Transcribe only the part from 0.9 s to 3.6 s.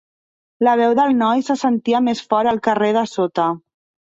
del noi se sentia més fort al carrer de sota.